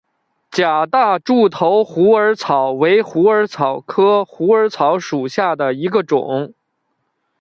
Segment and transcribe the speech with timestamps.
[0.49, 6.55] 假大柱头虎耳草为虎耳草科虎耳草属下的一个种。